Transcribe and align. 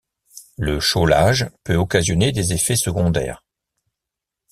Le 0.57 0.79
chaulage 0.79 1.45
peut 1.63 1.75
occasionner 1.75 2.31
des 2.31 2.53
effets 2.53 2.75
secondaires. 2.75 3.43